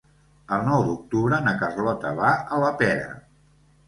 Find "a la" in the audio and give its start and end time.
2.57-2.73